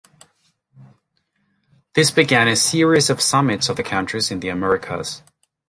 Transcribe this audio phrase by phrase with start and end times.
[1.93, 5.21] This began a series of Summits of the countries in The Americas.